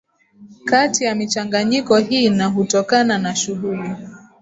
[0.65, 3.95] kati ya michanganyiko hii na hutokana na shughuli